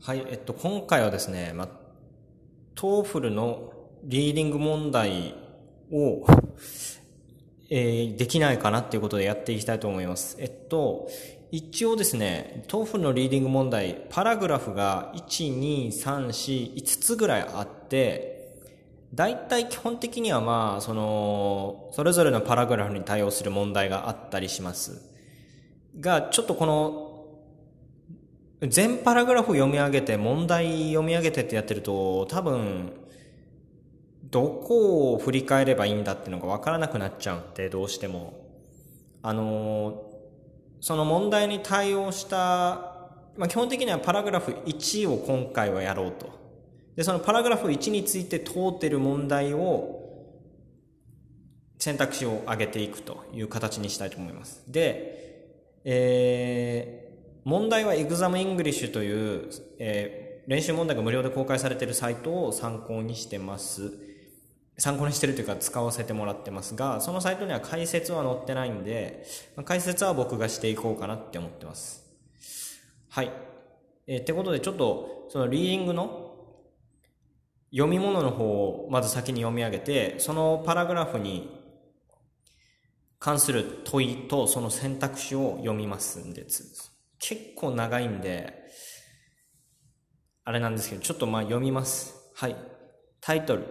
[0.00, 1.68] はい、えっと、今回はですね、ま、
[2.76, 3.72] TOEFL の
[4.04, 5.34] リーディング問題
[5.92, 6.24] を、
[7.68, 10.36] えー、できないかなっていうことでやっていきたいと思います。
[10.38, 11.08] えっと、
[11.50, 18.54] 一応ですね、 TOEFL のリーディング問題、パラグラフが1、2、3、4、5つぐらいあって、
[19.12, 25.02] 大体基本的にはまあ、その、それぞれのパラグラフに対応する問題があったりします。
[25.98, 27.07] が、ちょっとこの
[28.60, 32.92] 全パラグラフ読み上げて、問題読み上げてってやってると、多分、
[34.24, 38.32] どこを振り返ればいいんだっていうのが分からなくなっちゃうんで、どうしても。
[39.22, 40.02] あの、
[40.80, 42.36] その問題に対応した、
[43.36, 46.30] まあ、基本的にはパラグラフ1を今回はやろうと。
[46.96, 49.98] で、そのパラグラフ1について通ってる問題を、
[51.78, 54.64] 選択肢を上げていくという形にしたいと思います。
[54.66, 55.46] で、
[55.84, 57.07] えー、
[57.44, 63.92] 問題は Exam English という、えー、練習問題が無料で公開されているサイトを参考にしてます。
[64.78, 69.26] 参考にしてるというか使わせてもらってますが、そのサイトには解説は載ってないんで、
[69.64, 72.06] 解説は僕がしていこうかなって思ってます。
[73.08, 73.32] はい。
[74.06, 76.28] えー、ってことでちょっと、そのリーディングの
[77.70, 81.58] 読み物の方をまず先に読み上げて、そのパラグラフに
[83.18, 86.46] 関する問いとその選択肢を読みますんで、
[87.18, 88.54] 結構長いんで、
[90.44, 92.14] あれなんですけど、ちょっとまあ読みます。
[92.34, 92.56] はい。
[93.20, 93.66] タイトル。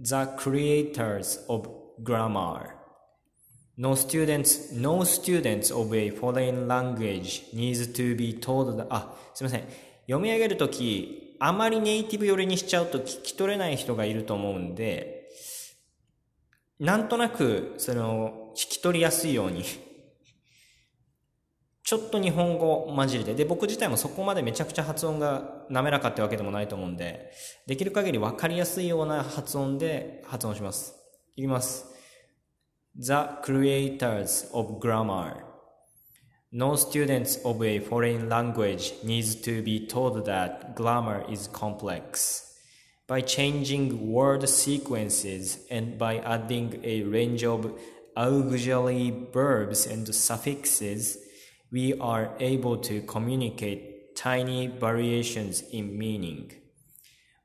[0.00, 1.68] The Creators of
[2.02, 2.74] Grammar.
[3.76, 9.64] No students, no students of a foreign language needs to be told that, あ、すいません。
[10.06, 15.28] 読み上げるとき、あまりネイティブ寄りにしちゃうと聞き取れない人がいると思うんで、
[16.78, 19.64] なんとなく、その、聞き取りやすいように
[21.84, 27.30] ちょっと日本語混じりで、で、僕自体もそこまでめちゃくちゃ発音が滑らかってわけでもないと思うんで、
[27.66, 30.94] できる限りわかりやすいような発音で発音します。
[31.36, 31.84] いきます。
[32.96, 33.12] The
[33.42, 35.44] creators of grammar.
[36.50, 42.54] No students of a foreign language needs to be told that grammar is complex.
[43.06, 47.72] By changing word sequences and by adding a range of
[48.16, 51.18] auxiliary verbs and suffixes,
[51.74, 56.52] we are able to communicate tiny variations in meaning.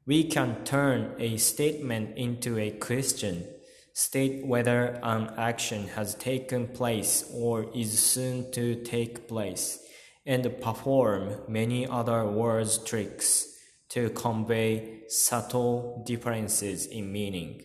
[0.06, 3.48] We can turn a statement into a question,
[3.94, 9.80] state whether an action has taken place or is soon to take place,
[10.28, 13.48] and perform many other words tricks
[13.90, 17.64] to convey subtle differences in meaning.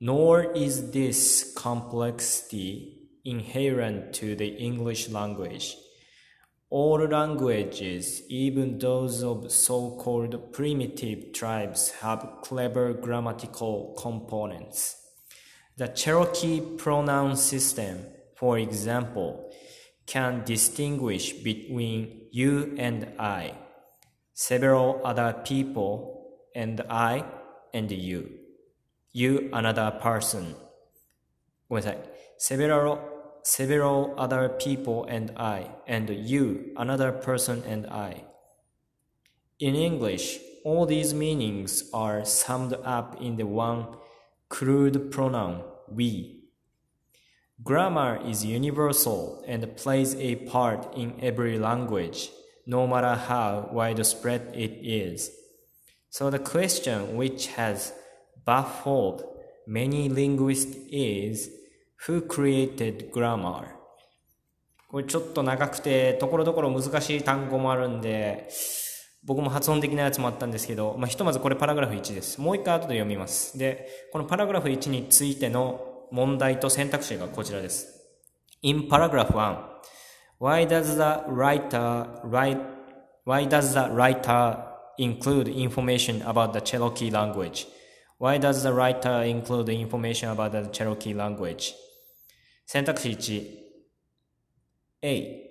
[0.00, 5.75] Nor is this complexity inherent to the English language.
[6.69, 14.97] All languages, even those of so-called primitive tribes, have clever grammatical components.
[15.77, 18.05] The Cherokee pronoun system,
[18.35, 19.51] for example,
[20.05, 23.53] can distinguish between you and I,
[24.33, 27.25] several other people, and I
[27.73, 28.29] and you,
[29.11, 30.55] you another person.
[31.67, 31.99] ごめんなさい。
[32.40, 32.98] Several
[33.42, 38.24] several other people and I, and you, another person and I.
[39.58, 43.86] In English, all these meanings are summed up in the one
[44.48, 46.44] crude pronoun, we.
[47.62, 52.30] Grammar is universal and plays a part in every language,
[52.66, 55.30] no matter how widespread it is.
[56.08, 57.92] So the question which has
[58.46, 59.24] baffled
[59.66, 61.50] many linguists is
[62.08, 63.64] Who created grammar?
[64.88, 68.48] これちょっと長くて、ところどころ難しい単語もあるんで、
[69.22, 72.40] 僕も発音的なやつもあったんですけど、まあ、ひとまずこれパラグラフ1です。
[72.40, 73.58] もう一回後で読みます。
[73.58, 78.00] で、このパラグラフ1についての問題と選択肢がこちらです。
[78.62, 79.58] In paragraph 1,
[80.40, 82.58] why does the writer write,
[83.26, 84.56] why does the writer
[84.98, 87.66] include information about the Cherokee language?
[88.18, 91.74] Why does the writer include information about the Cherokee language?
[92.69, 93.65] 選択肢1
[95.01, 95.45] A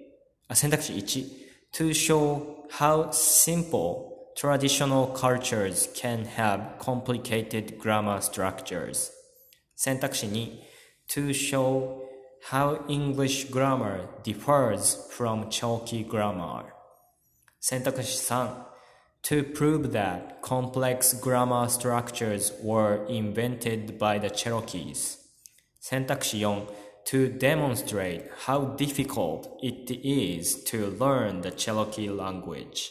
[0.49, 9.11] あ選択肢1 to show how simple traditional cultures can have complicated grammar structures
[9.77, 10.65] 選択肢2
[11.07, 12.03] to show
[12.51, 16.65] how English grammar differs from Chalky grammar
[17.61, 18.75] 選択肢3
[19.23, 25.19] to prove that complex grammar structures were invented by the Cherokees
[25.81, 26.67] 選択肢4
[27.07, 32.91] to demonstrate how difficult it is to learn the Cherokee language.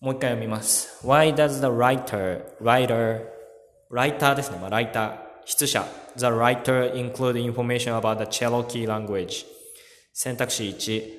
[0.00, 1.04] もう一回読みます。
[1.04, 3.26] Why does the writer, writer,
[3.90, 4.58] ライターですね。
[4.58, 5.84] まあ、ライター、筆者。
[6.16, 9.46] The writer include information about the Cherokee language.
[10.12, 11.18] 選択肢1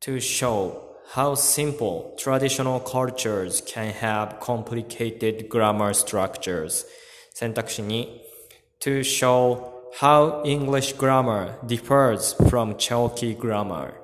[0.00, 6.86] To show how simple traditional cultures can have complicated grammar structures.
[7.34, 8.06] 選択肢2
[8.80, 13.94] To show how English grammar differs from Cherokee grammar.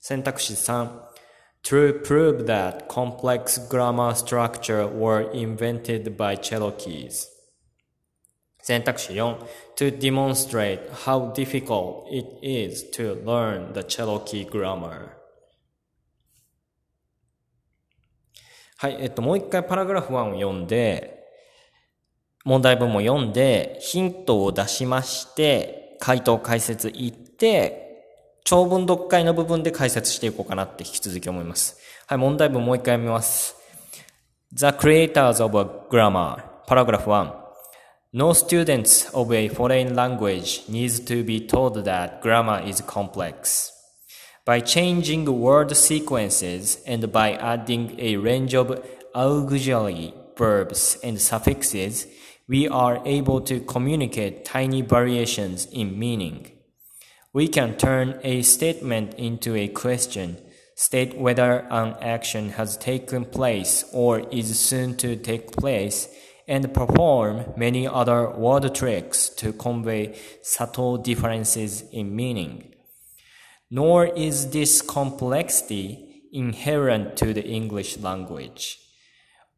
[0.00, 1.08] 選択肢3
[1.64, 7.26] To prove that complex grammar structure were invented by Cherokees.
[8.62, 9.36] 選択肢4
[9.76, 15.18] To demonstrate how difficult it is to learn the Cherokee grammar.
[18.80, 21.18] はい、えっと、もう一回パラグラフ1を読んで、
[22.43, 27.83] 問題文も読んで、ヒントを出しまして、回答解説言って、
[28.43, 31.77] 長文読解の部分で解説していこうかなって引き続き思います。
[32.07, 33.55] はい、問題文もう一回読みます。
[34.51, 36.43] The creators of a grammar.
[36.67, 37.33] パラグラフ1
[38.13, 43.71] No students of a foreign language needs to be told that grammar is complex.
[44.45, 48.79] By changing word sequences and by adding a range of
[49.15, 52.05] auxiliary verbs and suffixes,
[52.47, 56.51] we are able to communicate tiny variations in meaning.
[57.31, 60.37] We can turn a statement into a question,
[60.75, 66.09] state whether an action has taken place or is soon to take place,
[66.47, 72.73] and perform many other word tricks to convey subtle differences in meaning.
[73.71, 78.82] Nor is this complexity inherent to the English language.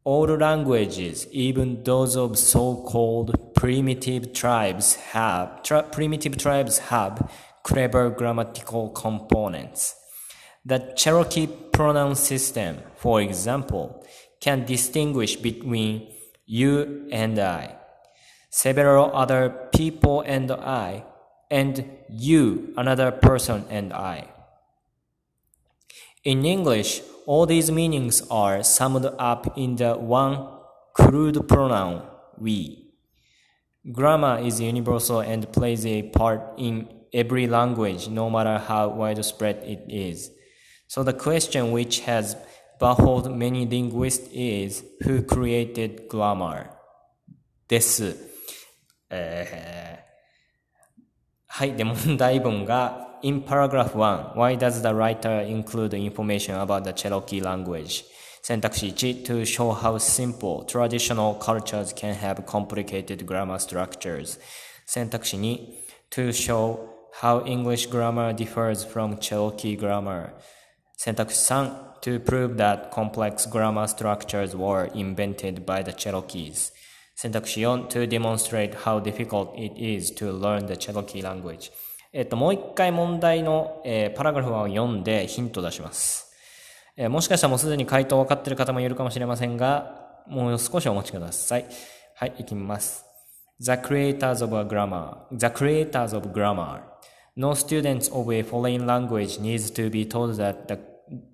[0.06, 7.28] All languages, even those of so-called primitive tribes, have tri- primitive tribes have
[7.64, 9.96] clever grammatical components.
[10.64, 14.06] The Cherokee pronoun system, for example,
[14.40, 16.06] can distinguish between
[16.46, 17.74] you and I,
[18.48, 21.02] several other people and I,
[21.50, 24.28] and you, another person and I.
[26.22, 30.47] In English, all these meanings are summed up in the one
[30.93, 32.03] crude pronoun,
[32.37, 32.93] we.
[33.91, 39.85] Grammar is universal and plays a part in every language, no matter how widespread it
[39.89, 40.31] is.
[40.87, 42.35] So the question which has
[42.79, 46.69] baffled many linguists is who created grammar?
[47.67, 48.15] です。
[49.09, 50.01] えー
[51.53, 51.75] はい。
[51.75, 58.04] で、問題文が in paragraph 1, why does the writer include information about the Cherokee language?
[58.40, 64.38] Syntaxi to show how simple traditional cultures can have complicated grammar structures.
[64.86, 65.74] Syntaxi
[66.10, 70.32] to show how English grammar differs from Cherokee grammar.
[70.96, 76.70] Syntaxi to prove that complex grammar structures were invented by the Cherokees.
[77.20, 81.72] Syntaxi to demonstrate how difficult it is to learn the Cherokee language.
[82.18, 86.32] えっと、もう一回問題の、えーパラグラフを読んでヒントを出します。
[86.96, 91.66] えーもしかしたらもうすでに回答分かっている方もいるかもしれませんが、もう少しお待ちください。
[92.14, 93.04] はい、いきます。
[93.60, 95.16] The creators of a grammar.
[95.30, 96.80] The creators of grammar.
[97.36, 100.78] No students of a foreign language needs to be told that the,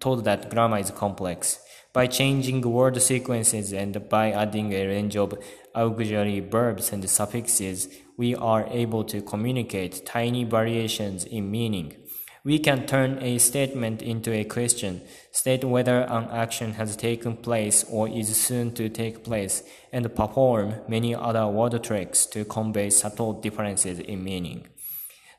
[0.01, 1.61] told that grammar is complex.
[1.93, 5.39] By changing word sequences and by adding a range of
[5.77, 11.97] auxiliary verbs and suffixes, we are able to communicate tiny variations in meaning.
[12.45, 17.85] We can turn a statement into a question, state whether an action has taken place
[17.89, 23.35] or is soon to take place, and perform many other word tricks to convey subtle
[23.35, 24.67] differences in meaning.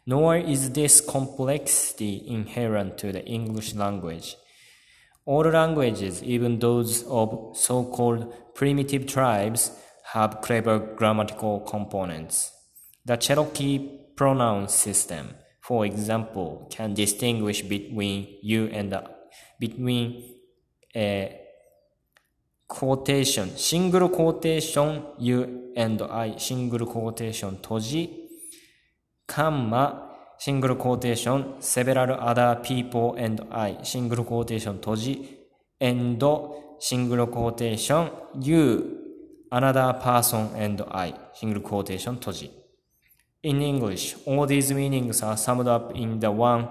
[0.06, 4.38] Nor is this complexity inherent to the English language.
[5.26, 9.72] All languages, even those of so-called primitive tribes,
[10.14, 12.53] have clever grammatical components.
[13.06, 19.04] The Cherokee pronoun system, for example, can distinguish between you and the,
[19.60, 20.40] between
[20.96, 21.38] a
[22.66, 28.30] quotation, single quotation, you and I, single quotation, 閉じ、
[29.28, 35.48] カンマ、single quotation, several other people and I, single quotation, 閉じ、
[35.82, 36.18] and,
[36.80, 38.98] single quotation, you,
[39.52, 42.63] another person and I, single quotation, 閉じ。
[43.44, 46.66] In English, all these meanings are summed up in the one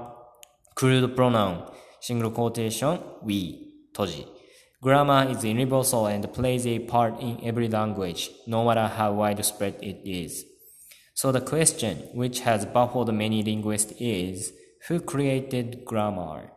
[0.74, 4.26] crude pronoun, single quotation, we, 閉じ。
[4.82, 10.46] Grammar is universal and plays a part in every language, no matter how widespread it is.
[11.14, 14.52] So the question, which has baffled many linguists, is
[14.88, 16.48] who created grammar?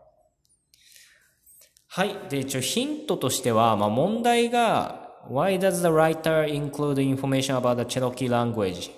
[1.89, 2.15] はい。
[2.29, 8.91] で、一応ヒントとしては、まあ、問題が、Why does the writer include information about the Cherokee language?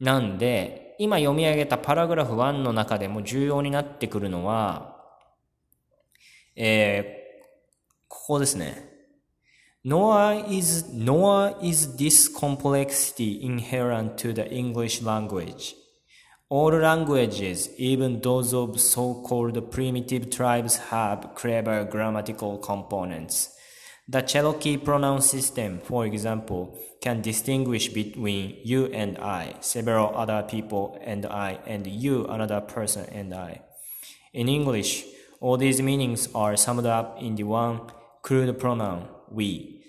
[0.00, 4.96] なんで、今読み上げたパラグラフ1の中でも重要になってくるのは、
[6.54, 7.44] えー、
[8.08, 8.96] ここですね。
[9.84, 15.76] Nor is, nor is this complexity inherent to the English language.
[16.48, 23.55] All languages, even those of so-called primitive tribes, have clever grammatical components.
[24.07, 30.99] The Cherokee pronoun system, for example, can distinguish between you and I, several other people
[31.01, 33.61] and I, and you, another person and I.
[34.33, 35.05] In English,
[35.39, 37.81] all these meanings are summed up in the one
[38.21, 39.83] crude pronoun, we.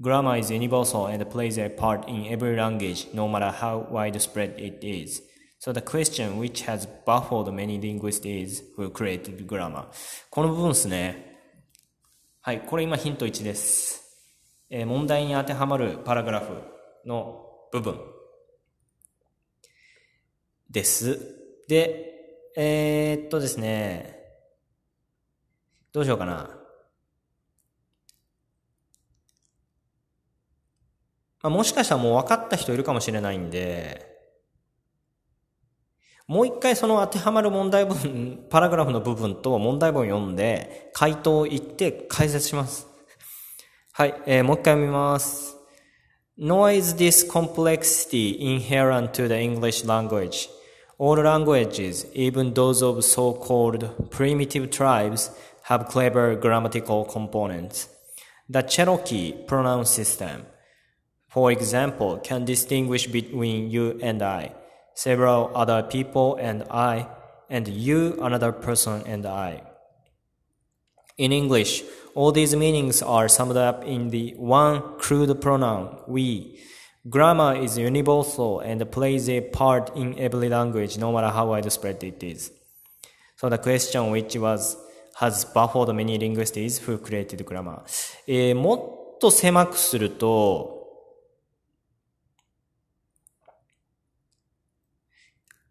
[0.00, 4.78] Grammar is universal and plays a part in every language, no matter how widespread it
[4.82, 5.22] is.
[5.58, 9.86] So the question which has baffled many linguists is who created grammar.
[10.30, 11.27] この部分ですね。
[12.49, 14.01] はい、これ今ヒント1です。
[14.71, 16.47] えー、問題に当てはまるパラグラフ
[17.05, 17.99] の部分
[20.67, 21.19] です。
[21.67, 22.11] で、
[22.57, 24.17] えー、っとですね、
[25.93, 26.33] どうしようかな。
[26.33, 26.49] ま
[31.43, 34.08] あ、もしかしたらもう分かった人いるかもしれないんで、
[36.29, 42.85] もう一回その当てはまる問題文、パラグラフの部分と問題文を読んで、回答を言って解説します。
[43.93, 45.57] はい、えー、もう一回読みます。
[46.37, 50.51] Nor is this complexity inherent to the English language.
[50.99, 55.31] All languages, even those of so-called primitive tribes,
[55.63, 57.89] have clever grammatical components.
[58.47, 60.45] The Cherokee pronoun system,
[61.27, 64.58] for example, can distinguish between you and I.
[64.98, 67.08] several other people and I,
[67.50, 69.62] and you, another person and I.
[71.16, 71.82] In English,
[72.14, 76.60] all these meanings are summed up in the one crude pronoun, we.
[77.08, 82.22] Grammar is universal and plays a part in every language, no matter how widespread it
[82.22, 82.50] is.
[83.36, 84.76] So the question which was
[85.16, 87.82] has baffled many linguists is who created grammar.
[88.26, 90.77] えー、もっと狭くすると、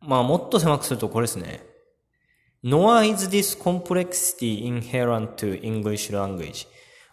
[0.09, 1.61] まあ、もっと狭くするとこれですね。
[2.65, 6.67] Nor is this complexity inherent to English language.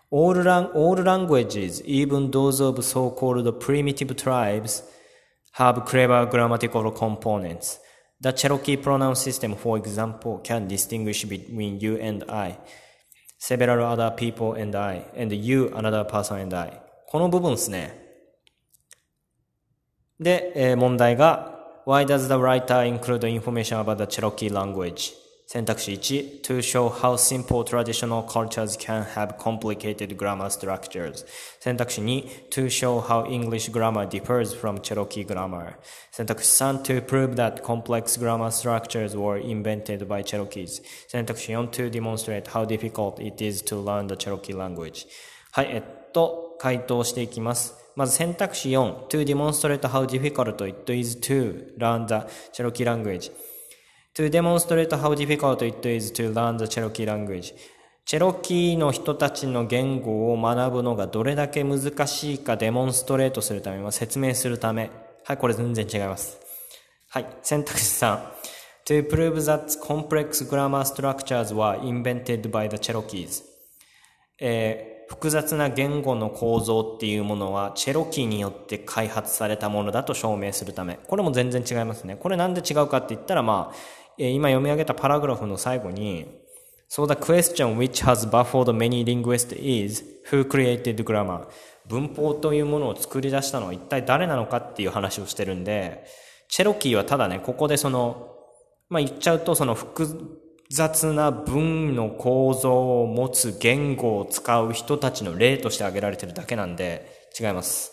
[0.10, 4.82] All, lang all languages, even those of so-called primitive tribes,
[5.52, 7.80] have clever grammatical components.
[8.22, 12.58] The Cherokee pronoun system, for example, can distinguish between you and I,
[13.38, 16.82] several other people and I, and you, another person and I.
[17.08, 18.06] この部分ですね。
[20.18, 25.21] で、えー、問題が Why does the writer include information about the Cherokee language?
[25.53, 31.27] 選択肢1 To show how simple traditional cultures can have complicated grammar structures
[31.61, 35.75] 選択肢2 To show how English grammar differs from Cherokee grammar
[36.13, 42.65] 選択肢3 To prove that complex grammar structures were invented by Cherokees 選択肢4 To demonstrate how
[42.65, 45.09] difficult it is to learn the Cherokee language
[45.51, 47.75] はい、えっと、回答していきます。
[47.96, 53.32] まず選択肢4 to demonstrate how difficult it is to learn the Cherokee language
[54.14, 57.54] to demonstrate how difficult it is to learn the Cherokee language
[58.06, 64.92] チェロキーの人たちの言語を学ぶのがどれだけ難しいかデモンストレートするため、説明するため。
[65.24, 66.38] はい、これ全然違います。
[67.10, 68.20] はい、選択肢3。
[68.86, 73.44] To prove that complex grammar structures were invented by the Cherokees.
[74.40, 81.00] えー複雑な言語の構造っていうものはチェロキーによって開発されたものだと証明するため。
[81.08, 82.16] これも全然違いますね。
[82.16, 83.76] これなんで違うかって言ったらまあ
[84.18, 86.26] 今読み上げたパラグラフの最後に
[86.90, 91.48] So the question which has baffled many linguists is who created grammar?
[91.88, 96.06] 文法というものを作り出したのは一体誰なのかっていう話をしてるんで
[96.48, 98.36] チェロキーはただねここでその
[98.90, 107.92] まあ言っちゃうとその複雑な文の構造を持つ言語を使う人たちの例として挙げられてるだけなんで違います。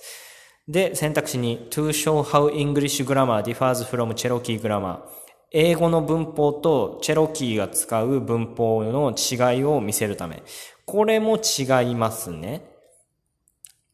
[0.68, 5.00] で、選択肢に to show how English grammar differs from Cherokee grammar
[5.50, 10.42] 英語の文法とチェロキーが使う文法の違いを見せるため。
[10.86, 12.70] これも違いますね。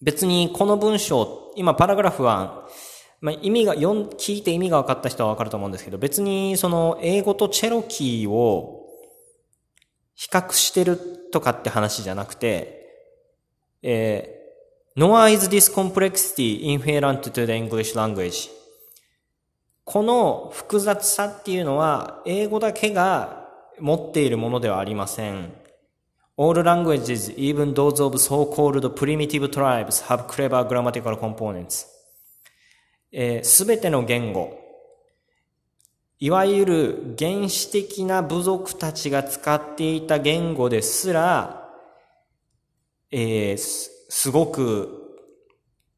[0.00, 2.68] 別にこの文章、今パラグラフは
[3.20, 8.86] まあ、意味が、読聞いて意味が分かった人は分かると思うんですけど、別にその英語とチェロキーを
[10.14, 10.98] 比較してる
[11.32, 12.86] とかって話じゃなくて、
[13.82, 18.50] えー、nor is this complexity inherent to the English language.
[19.84, 23.48] この複雑さっていうのは英語だけが
[23.80, 25.52] 持っているものではありません。
[26.36, 31.97] All languages, even those of so-called primitive tribes, have clever grammatical components.
[33.42, 34.58] す、べ、ての言語、
[36.20, 41.70] いわゆる原始的な部族たちが使っていた言語ですら、
[43.10, 44.98] えー、すごく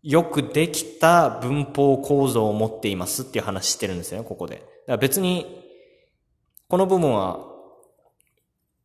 [0.03, 4.57] よくできた文法構造を持っていますっていう話してるんですよね、ここで。
[4.57, 5.65] だから別に、
[6.69, 7.47] この部分は、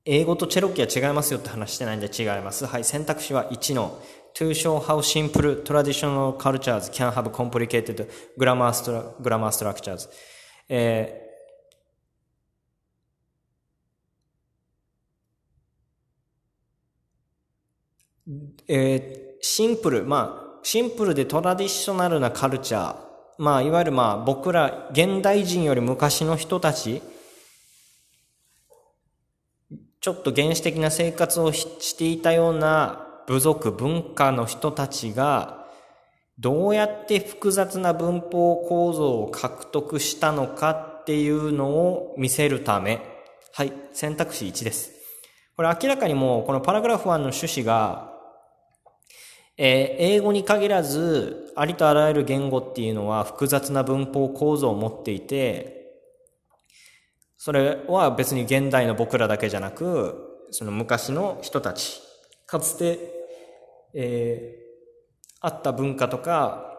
[0.06, 2.66] 英語とチェロキーは違いますよって話してないんで違います。
[2.66, 4.00] はい、選択肢は1の
[4.36, 8.72] to show how simple traditional cultures can have complicated grammar,
[9.22, 10.10] grammar structures、
[10.70, 11.26] えー
[18.68, 22.98] えー、シンプル、まあ、シンプルでトラディショナルなカルチャー、
[23.38, 27.04] まあ、いわゆるまあ、僕ら、現代人より昔の人たち、
[30.02, 35.66] ちょっと原始的な生活をしていたような部族、文化の人たちが、
[36.38, 43.02] どうやって複雑な文法構造を獲得したのかっていうのを見せるため、
[43.54, 44.92] はい、選択肢1です。
[45.56, 48.16] これ明らかにもうこのパラグラフ1の趣旨が
[49.58, 55.94] えー、英語に限らず、ありとあらゆる言語っていうのは複雑な文法構造を持っていて、
[57.38, 62.02] それは別に現代の僕らだけじゃなく、その昔の人たち、
[62.46, 63.15] かつて、
[63.96, 66.72] えー、あった文化とか、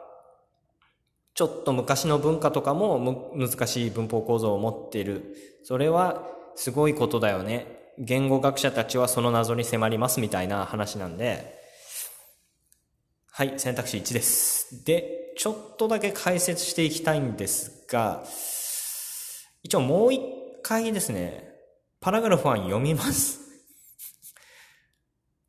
[1.35, 5.37] ちょっと昔の文化とかも難しい文法構造を持っている。
[5.65, 6.23] それは
[6.55, 7.67] すごいことだよね。
[7.99, 11.57] 言語学者たちはその謎に迫りますみたいな話なんで、
[13.31, 14.85] はい、選択肢1です。
[14.85, 18.25] で、ちょっとだけ解説していきたいんですが、
[19.63, 20.23] 一応もう一
[20.63, 21.51] 回ですね、
[22.01, 23.46] パラグラフ1読みます。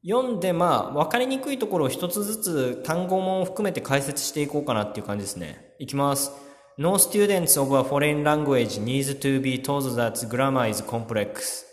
[0.07, 5.75] 読んで、まあ、わかりにくいところを一つずつ単語も含めて解説していこうかなっていう感じですね。
[5.79, 6.31] いきます。
[6.77, 11.65] No students of a foreign language needs to be told that grammar is complex.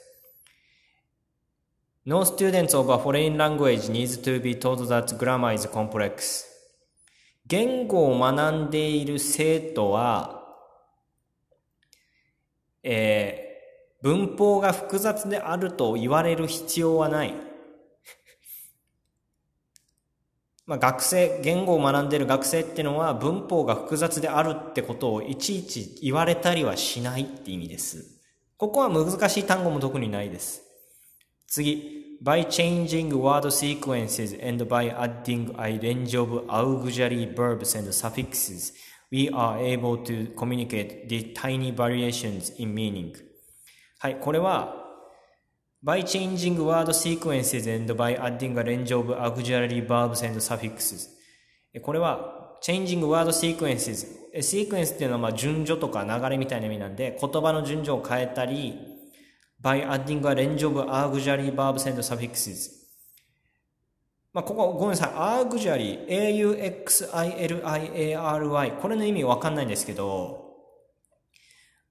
[2.05, 6.45] No students of a foreign language needs to be told that grammar is complex.
[7.47, 10.43] 言語を学んでいる生徒は、
[12.83, 17.54] えー、文法が複雑であると言われる必要はない。
[20.67, 28.21] まあ学生、言語を学んでいる学生っていうのは文法が複雑であるってことをいちいち言われたりはしないって意味です。
[28.57, 30.63] ここは難しい単語も特にないです。
[31.47, 32.05] 次。
[32.25, 38.73] by changing word sequences and by adding a range of auxiliary verbs and suffixes,
[39.11, 43.13] we are able to communicate the tiny variations in meaning.
[43.99, 44.84] はい、これは
[45.85, 51.11] by changing word sequences and by adding a range of auxiliary verbs and suffixes
[51.83, 54.07] これは changing word sequences
[54.41, 58.79] シークエンスっていうのはまあ順序とか流れみたいな意味なんで言葉の順序を変えたり
[59.63, 62.83] by adding a range of auxiliary verbs and suffixes
[64.33, 65.11] まあ、ここごめんなさい。
[65.11, 67.13] auxiliary, a-u-x-i-l-i-a-r-y
[68.73, 70.44] これの意味わかんないんですけど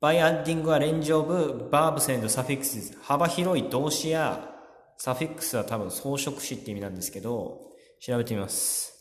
[0.04, 1.30] by adding a range of
[1.72, 4.54] verbs and suffixes 幅広い動詞や
[4.98, 7.62] サフィックスは多分装飾詞って意味なんですけど
[8.02, 8.92] 調べてみます。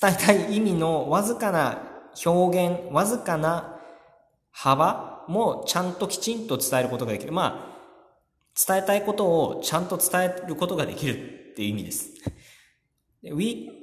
[0.00, 1.82] 伝えたい意味のわずかな
[2.24, 3.80] 表現、わずかな
[4.50, 7.32] 幅もちゃんときちんと伝えることができる。
[7.32, 7.70] まあ、
[8.66, 12.10] 伝えたいことをちゃんと伝えることができるっていう意味です。
[13.22, 13.80] We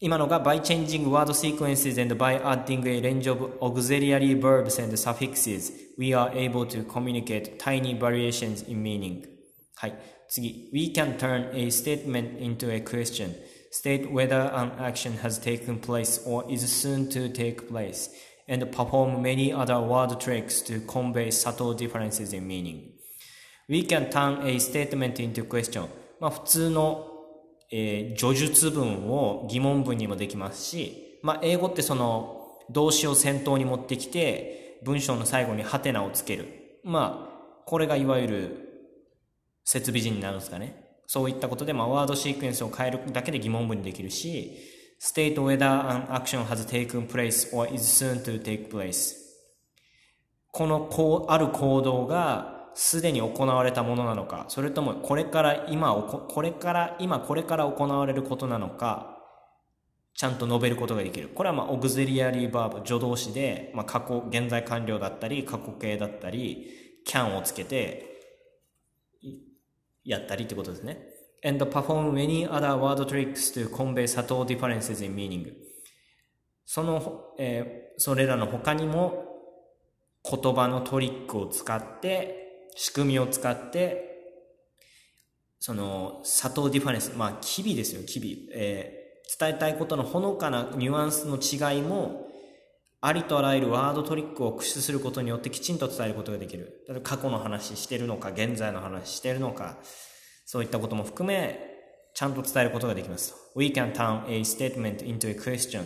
[0.00, 5.72] 今のが by changing word sequences and by adding a range of auxiliary verbs and suffixes,
[5.96, 9.22] we are able to communicate tiny variations in meaning.
[9.76, 9.94] はい。
[10.32, 10.70] 次。
[10.72, 13.34] We can turn a statement into a question.
[13.70, 18.08] State whether an action has taken place or is soon to take place.
[18.48, 22.92] And perform many other word tricks to convey subtle differences in meaning.
[23.68, 25.88] We can turn a statement into question.
[26.20, 27.12] まあ普通の
[27.74, 36.80] えー、叙述文を疑問文にもできますし、まあ、英語ってその動詞を先頭に持ってきて、文章の最後にハテナをつける。
[36.84, 38.61] まあ、これがいわゆる
[39.64, 40.82] 設備人になるんですかね。
[41.06, 44.58] そういったことで、まあ、ワードシークエンスを変えるだけで疑問文にできるし、
[45.00, 49.22] state whether an action has taken place or is soon to take place
[50.52, 59.18] このこう、ある行動がすでに行われたものなのか、それともこれから今、これから今これから行われることなのか、
[60.14, 61.28] ちゃんと述べることができる。
[61.28, 66.68] これはまあ、オグゼリアリーバーブ、助動詞で、まあ、過去、現在完了だったり、過去形だったり、
[67.06, 68.11] can をつけて、
[70.04, 71.12] やったりってことですね。
[71.44, 75.52] and perform many other word tricks to convey subtle differences in meaning.
[76.64, 79.24] その、えー、それらの他にも
[80.24, 84.10] 言葉のトリックを使って仕組みを使って、
[85.58, 88.48] その、砂糖ディファレンス、まあ、機微ですよ、機微。
[88.52, 92.28] えー、伝えたいことのほのかなニュアンスの違いも、
[93.04, 96.84] ありとあらゆるワードトリックを駆使することによってきちんと伝えることができる。
[96.88, 99.76] 例えば過去の話してるのか、現在の話してるのか、
[100.46, 101.58] そういったことも含め、
[102.14, 103.34] ちゃんと伝えることができます。
[103.56, 105.84] We can turn a statement into a question.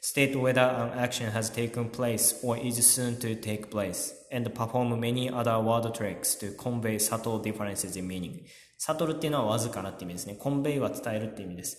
[0.00, 4.98] state whether an action has taken place or is soon to take place, and perform
[5.00, 8.44] many other word tricks to convey subtle differences in meaning.
[8.80, 10.34] サトルっていうのはわずかなって意味ですね。
[10.34, 11.78] コンベイは伝えるって意味です。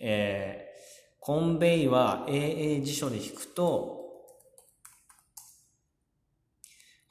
[0.00, 3.99] えー、コンベイは AA 辞書で引くと、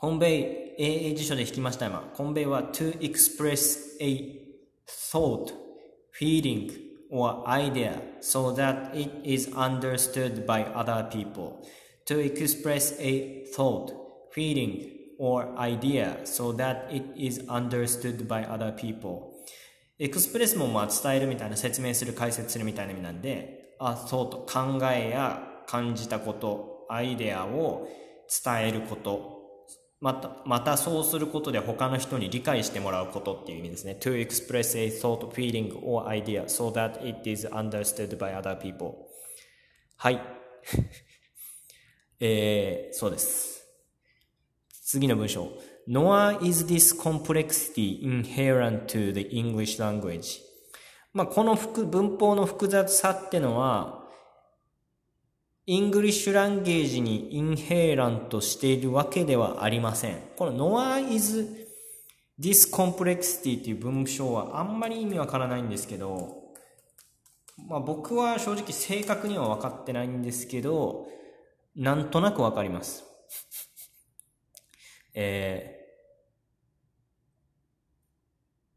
[0.01, 2.09] コンベイ、AA 辞書で引きました今。
[2.13, 4.39] コンベイは to express a
[4.87, 5.51] thought,
[6.17, 6.71] feeling,
[7.11, 11.61] or idea so that it is understood by other people.
[12.05, 13.93] To express a thought,
[14.31, 14.87] feeling,
[15.19, 19.33] or idea so that it is understood by other people.
[19.99, 27.85] エクスプレスもまあ伝えるみたいな説明する解説するみたいな意味なんで、あ、そうと考えや感じたこと、アイデアを
[28.45, 29.38] 伝えること
[30.01, 33.97] また、またそうすることで他の人に理解してもらうことっていう意味ですね。
[33.99, 38.93] to express a thought, feeling or idea so that it is understood by other people.
[39.97, 40.21] はい。
[42.21, 43.65] えー、そうです。
[44.83, 45.51] 次の文章。
[45.87, 50.39] Nor is this complexity inherent to the English language.
[51.13, 53.98] まあ、この文法の複雑さってのは、
[55.71, 60.19] English language に inherent しているわけではありません。
[60.35, 61.47] この nor is
[62.39, 66.55] this complexity っていう文章はあんまり意味わからないんですけど、
[67.67, 71.05] まあ僕は正直正確には分かってないんですけど、
[71.75, 73.03] なんとなくわかります。
[75.13, 75.85] え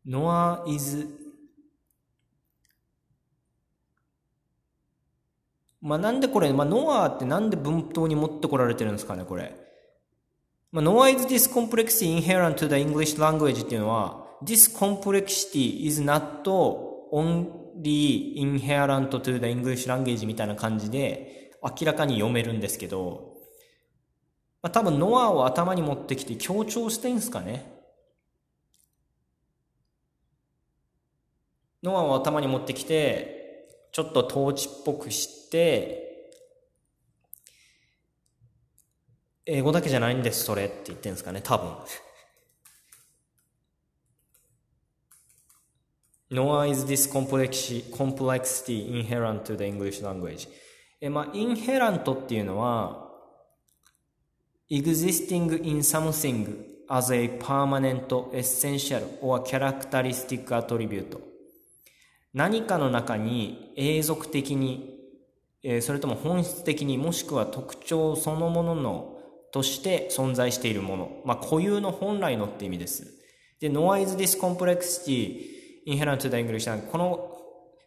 [0.07, 1.22] ー、nor is
[5.83, 9.55] まあ、なんでこれ、まあ、ノアってなんで文頭に持ってこられてるんですかね、これ。
[10.71, 16.45] まあ、Nor is this complexity inherent to the English language っていうのは、this complexity is not
[17.13, 23.35] only inherent to the English language みたいな感じで、明らかに読めるんですけど、
[24.63, 27.71] まあ、多分ノアを頭に持ってきて強調してんすかね。
[31.83, 35.42] ノアを頭に持ってきて、ちょっと統治っぽくして、
[39.45, 41.73] 英語だけじゃないんです、それって言ってんですかね、多分。
[46.31, 47.85] Nor is this complexity
[48.89, 50.49] inherent to the English language.
[51.01, 53.11] え、まあ、inherent っていうのは、
[54.71, 61.21] existing in something as a permanent, essential or characteristic attribute
[62.33, 64.92] 何かの中に永続的に、
[65.63, 69.19] え、それとも本質的にもしくは特徴そのものの
[69.53, 71.23] として存在しているもの。
[71.25, 73.07] まあ、固有の本来のって意味です。
[73.61, 77.29] で、 nor is this complexity inherent to the English この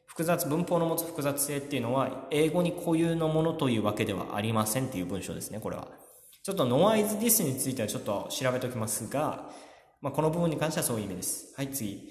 [0.06, 5.90] 複雑、文法の持つ複雑性っていうのは、英語に固有のものというわけではありませんっていう文章ですね、これは。
[6.42, 9.50] ちょっとノアイズディスについてはちょっと調べておきますが、
[10.02, 11.54] まあ、この部分に関してはそういう意味です。
[11.58, 12.10] はい、次。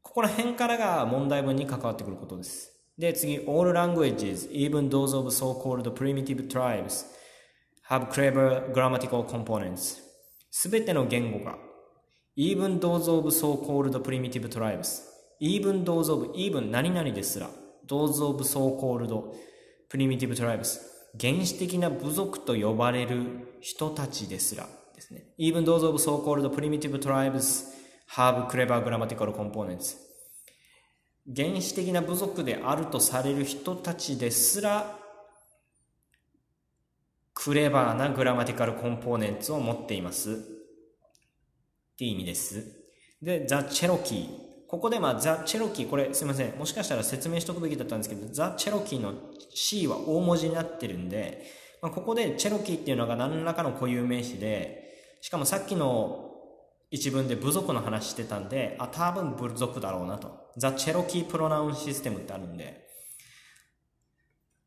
[0.00, 2.77] ここら辺からが問題文に関わってくることです。
[2.98, 7.06] で、次、all languages, even those of so-called primitive tribes,
[7.88, 10.02] have clever grammatical components.
[10.50, 11.56] すべての言語が、
[12.36, 15.02] even those of so-called primitive tribes,
[15.40, 17.48] even those of, even 何々ですら、
[17.86, 19.32] those of so-called
[19.88, 20.80] primitive tribes,
[21.18, 25.24] 原始的な部族と呼ばれる人たちですらですね。
[25.38, 27.64] even those of so-called primitive tribes
[28.16, 30.07] have clever grammatical components.
[31.34, 34.98] 原始的な部族であるとされる人たちですら、
[37.34, 40.32] クレバーなグラマティカルコンポーネンツを持っています。
[40.32, 40.34] っ
[41.98, 42.64] ていう意味です。
[43.20, 44.28] で、ザ・チェロキー。
[44.68, 46.56] ここでまあ、ザ・チェロキー、これすいません。
[46.56, 49.14] もしかしたら説明しとくべきだったんですけど、ザ・チェロキーの
[49.54, 51.44] C は大文字になってるんで、
[51.82, 56.27] まあ、ここでチェロキーっていうのが何らかの固有名詞で、しかもさっきの
[56.90, 60.50] 一文で部族の話してたんで、あ、多分部族だろうなと。
[60.56, 62.88] ザ・チェロキープロナウンシステムってあるんで、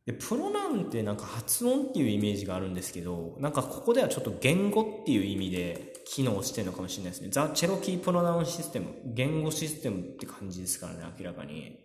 [0.06, 7.30] で、プロナウンってなんか発音っていうイメージがあるんですけど、なんかここではちょっと言語っていう意味で機能してるのかもしれないですね。
[7.32, 8.94] ザ・チェロキープロナウンシステム。
[9.06, 11.80] 言語システムって感じですからね、明らかに。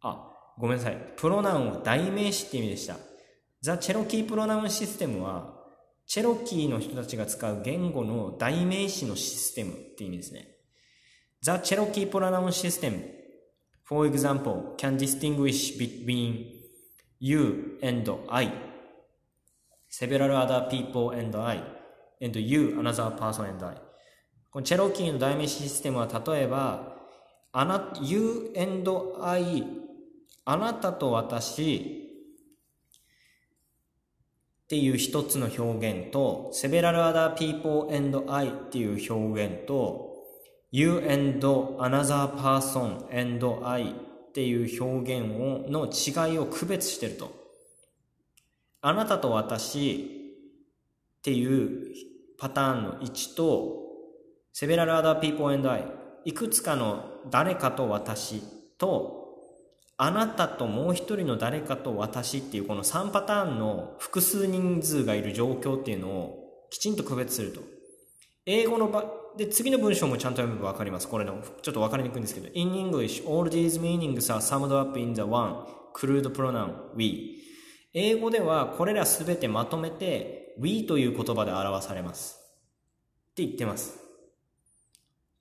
[0.00, 1.14] あ、ごめんなさい。
[1.16, 2.96] プロナウンは代名詞って意味でした。
[3.60, 5.55] ザ・チェロキープロナウンシステムは、
[6.06, 10.56] チェロキーの人たちが使う言語の代名詞のシステムって意味ですね。
[11.42, 13.16] ザ・チェロキープロナウンシステム
[13.88, 16.46] for example, can distinguish between
[17.20, 18.52] you and I,
[19.88, 21.62] several other people and I,
[22.20, 23.76] and you, another person and I.
[24.50, 26.96] このチェロキーの代名詞システムは例えば、
[27.52, 28.90] あな、you and
[29.22, 29.64] I、
[30.44, 32.05] あなたと私
[34.66, 40.16] っていう一つの表現と、several other people and I っていう表現と、
[40.72, 41.38] you and
[41.78, 47.30] another person and I っていう表現をの違いを区別してると。
[48.80, 50.34] あなたと私
[51.18, 51.94] っていう
[52.36, 53.84] パターンの1と、
[54.52, 55.84] several other people and I
[56.24, 58.42] いくつかの誰かと私
[58.78, 59.25] と、
[59.98, 67.60] あなたともう一人の誰かと私っていうこの3パターンの複数人数がいる状況っていうのをきちんと区別すると。
[68.44, 69.04] 英語の場、
[69.36, 71.08] で、次の文章もちゃんと読めばわかります。
[71.08, 72.48] これの、ちょっとわかりにくいんですけど。
[72.54, 77.42] In English, all these meanings are summed up in the one, crude pronoun, we.
[77.92, 82.38] 英語ではこれらすべてまとめて we という言葉で表されます。
[83.30, 83.98] って言ってます。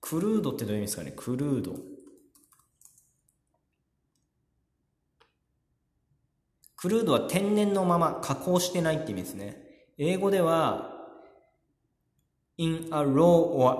[0.01, 1.13] クルードってどういう意味ですかね？
[1.15, 1.94] クルード。
[6.85, 9.57] クルードは天然のまま加工してないって意味ですね。
[9.97, 10.91] 英語では
[12.57, 13.79] in a raw or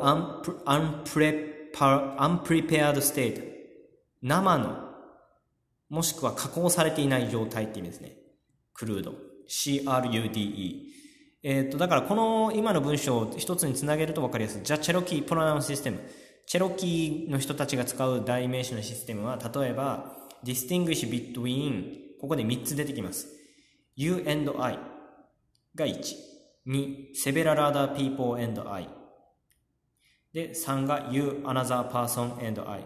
[0.65, 3.43] unprepared state
[4.23, 4.89] 生の
[5.87, 8.17] もしくは加工されていない状態って意味ですね。
[8.73, 9.13] クルード。
[9.47, 10.85] CRUDE。
[11.43, 14.63] えっ、と、だからこの今の文章を一つにつなげると分かりやすい。
[14.63, 15.99] じゃあ、チェロキープロナウンシステム。
[16.47, 23.27] チェロキーの人たちが使う代名詞のシステムは、例えば、distinguish between ここで3つ出てきます。
[23.95, 24.79] you and I
[25.75, 25.99] が1。
[26.67, 28.89] 2、several other people and I。
[30.33, 32.85] で、3が you, another person and I。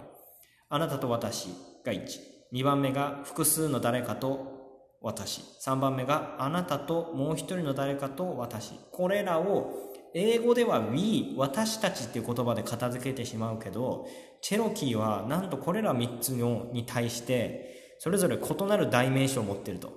[0.70, 1.48] あなたと私
[1.84, 2.06] が1。
[2.54, 4.60] 2番目が複数の誰かと
[5.02, 5.42] 私。
[5.66, 8.74] 3番目があなたともう一人の誰かと私。
[8.92, 9.72] これらを
[10.14, 14.08] 英語では we 私たちっていう言葉で片付けてしまうけど、
[14.42, 19.94] チェロキーはなんとこれら3つのに対してそれぞれ異なる代名詞を持っていると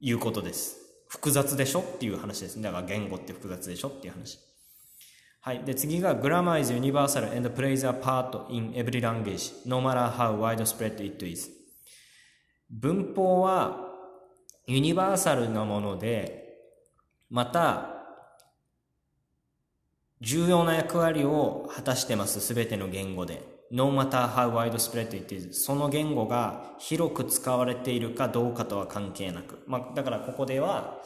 [0.00, 0.76] いうことです。
[1.08, 2.62] 複雑でしょっていう話ですね。
[2.62, 4.38] だから言語って複雑でしょっていう話。
[5.40, 5.64] はい。
[5.64, 11.26] で、次が Grammar is universal and plays a part in every language, no matter how widespread it
[11.26, 11.50] is.
[12.70, 13.88] 文法は
[14.66, 16.58] ユニバーサルなもので、
[17.30, 17.94] また、
[20.20, 22.40] 重要な役割を果たしてます。
[22.40, 23.57] すべての言語で。
[23.70, 29.62] No matter how widespread it is その言語が広く使われているかどうかとは関係なく。
[29.66, 31.00] まあ、だからここでは、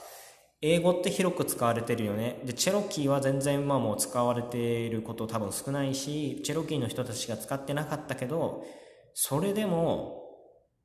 [0.65, 2.41] 英語って広く使われてるよね。
[2.45, 8.65] で、チェロキーは全然まあもう使われていること多分少ないし、チェロキーの人たちが使ってなかったけど、
[9.13, 10.23] それでも、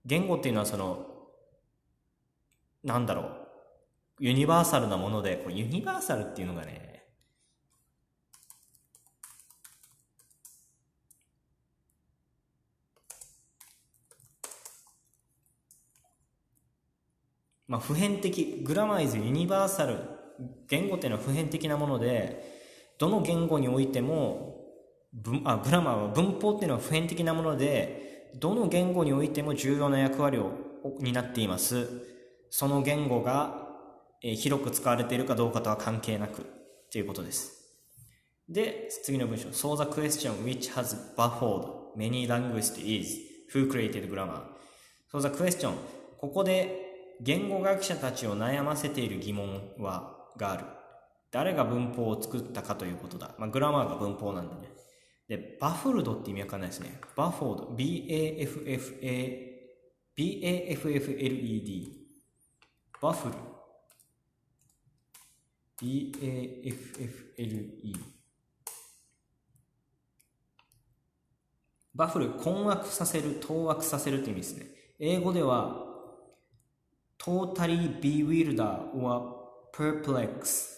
[0.03, 1.05] 言語っていうのはその、
[2.83, 3.47] なんだろう、
[4.19, 6.96] ユニバーサルなもので、これユニバーサルっていうのがね、
[17.67, 19.97] まあ、普遍的、グラマーイズユニバーサル、
[20.69, 22.57] 言語っていうのは普遍的なもので、
[22.97, 24.55] どの言語においても、
[25.45, 30.51] あグラマーは文法っていうのは普遍的なもので、どの言語においても重要な役割を
[30.99, 31.87] 担っています。
[32.49, 33.67] その言語が、
[34.23, 36.45] えー、広く使われているかどうかとは関係なく
[36.91, 37.57] ということです。
[38.47, 39.49] で、次の文章。
[39.49, 43.17] So the question which has baffled many linguists is
[43.53, 44.41] who created grammar?
[45.11, 45.73] So the question
[46.17, 46.86] ここで
[47.21, 50.65] 言語学者たちを悩ませている疑問は、がある。
[51.31, 53.35] 誰が文法を作ったかということだ。
[53.37, 54.69] まあ、 grammar が文法なんだね。
[55.27, 57.01] で、 baffled って意味わかんないですね。
[57.15, 57.75] baffled。
[57.75, 59.47] B-A-F-F-A、
[60.15, 62.07] B-A-F-F-L-E-D。
[63.01, 63.35] baffle。
[65.81, 67.37] B-A-F-F-L-E。
[71.93, 74.67] baffle、困惑させる、当惑させるって意味ですね。
[74.99, 75.86] 英語では、
[77.17, 79.37] totally bewilder or
[79.73, 80.77] perplex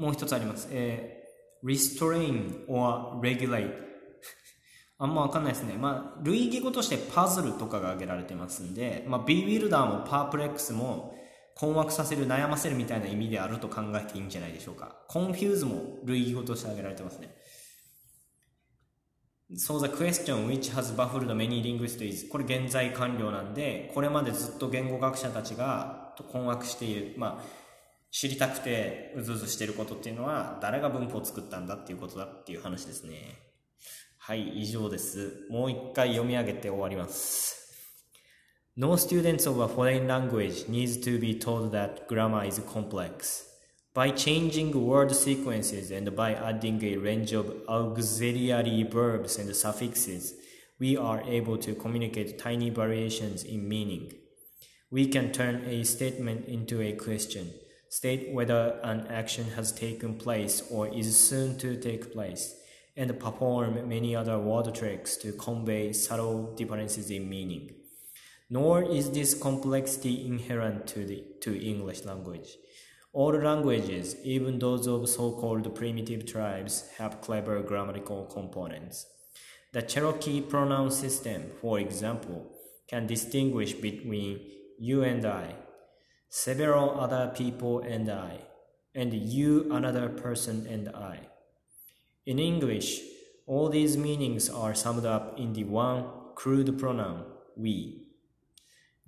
[0.00, 0.68] もう一つあります。
[0.70, 3.70] えー、restrain or regulate
[4.98, 5.74] あんまわかんないですね。
[5.74, 11.14] まあ、類義語としてパズルとかが挙げられてますんで、まあ、bewilder も perplex も
[11.54, 14.96] 困惑させる、悩ませるみたいな意味であると考えていいんじゃないでしょうか。
[15.10, 17.34] confuse も類義語として挙げられてますね。
[19.56, 27.44] So the question which has baffled many linguists is これ現在完了なんで、これまでずっと言語学者たちが困惑している、まあ、
[28.12, 33.38] 知りたくてうずうずしていることっていうのは誰が文法を作ったんだっていうことだっていう話ですね。
[34.18, 35.46] はい、以上です。
[35.50, 37.58] もう一回読み上げて終わります。
[38.76, 43.49] No students of a foreign language needs to be told that grammar is complex.
[43.92, 50.34] By changing word sequences and by adding a range of auxiliary verbs and suffixes,
[50.78, 54.12] we are able to communicate tiny variations in meaning.
[54.90, 57.52] We can turn a statement into a question
[57.90, 62.54] state whether an action has taken place or is soon to take place,
[62.96, 67.74] and perform many other word tricks to convey subtle differences in meaning.
[68.48, 72.56] Nor is this complexity inherent to, the, to English language.
[73.12, 79.06] All languages, even those of so-called primitive tribes, have clever grammatical components.
[79.72, 82.52] The Cherokee pronoun system, for example,
[82.86, 84.40] can distinguish between
[84.78, 85.56] you and I,
[86.28, 88.42] several other people and I,
[88.94, 91.28] and you another person and I.
[92.26, 93.00] In English,
[93.46, 96.04] all these meanings are summed up in the one
[96.36, 97.24] crude pronoun,
[97.56, 98.06] we.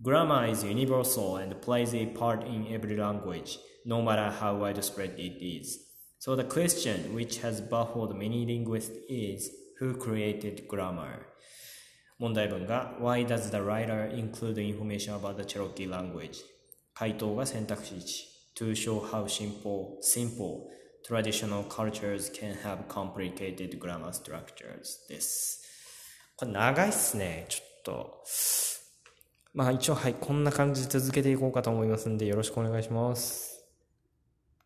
[0.03, 5.43] Grammar is universal and plays a part in every language, no matter how widespread it
[5.43, 5.79] is.
[6.19, 11.27] So the question which has baffled many linguists is who created grammar?
[12.19, 16.45] 問題文が Why does the writer include information about the Cherokee language?
[16.95, 20.69] 回答が選択肢1 to show how simple, simple
[21.05, 25.63] traditional cultures can have complicated grammar structures です。
[26.37, 27.47] これ長いっすね。
[27.49, 28.25] ちょっと。
[29.55, 33.52] まあ一応はい、こんな感じで続けていこうかと思いますんでよろしくお願いします。